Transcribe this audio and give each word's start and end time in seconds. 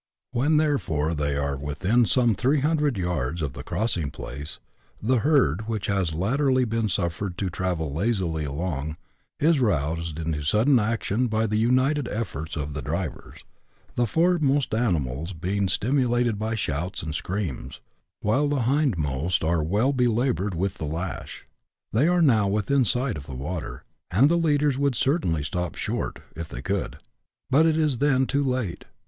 When, 0.31 0.57
therefore, 0.57 1.13
they 1.13 1.35
are 1.35 1.55
within 1.55 2.07
some 2.07 2.33
three 2.33 2.61
hundred 2.61 2.97
yards 2.97 3.43
of 3.43 3.53
the 3.53 3.61
crossing 3.61 4.09
place, 4.09 4.57
the 4.99 5.17
herd, 5.19 5.67
which 5.67 5.85
has 5.85 6.15
latterly 6.15 6.65
been 6.65 6.89
suffered 6.89 7.37
to 7.37 7.51
travel 7.51 7.93
lazily 7.93 8.43
along, 8.43 8.97
is 9.39 9.59
roused 9.59 10.17
into 10.17 10.41
sudden 10.41 10.79
action 10.79 11.27
by 11.27 11.45
the 11.45 11.59
united 11.59 12.07
efforts 12.07 12.55
of 12.55 12.73
the 12.73 12.81
drivers, 12.81 13.43
the 13.93 14.07
foremost 14.07 14.73
animals 14.73 15.33
being 15.33 15.67
stimu 15.67 16.07
lated 16.07 16.39
by 16.39 16.55
shouts 16.55 17.03
and 17.03 17.13
screams, 17.13 17.79
while 18.23 18.47
the 18.47 18.61
hindmost 18.63 19.43
are 19.43 19.61
well 19.61 19.93
be 19.93 20.07
laboured 20.07 20.55
with 20.55 20.79
the 20.79 20.85
lash. 20.85 21.45
They 21.93 22.07
are 22.07 22.23
now 22.23 22.47
within 22.47 22.85
sight 22.85 23.17
of 23.17 23.27
the 23.27 23.35
water, 23.35 23.83
and 24.09 24.29
the 24.29 24.35
leaders 24.37 24.79
would 24.79 24.95
certainly 24.95 25.43
stop 25.43 25.75
short— 25.75 26.23
if 26.35 26.49
they 26.49 26.63
could, 26.63 26.97
but 27.51 27.67
it 27.67 27.77
is 27.77 27.99
then 27.99 28.25
too 28.25 28.43
late. 28.43 28.85